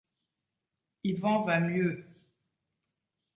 Yvan 1.09 1.43
va 1.45 1.59
mieux. 1.59 2.03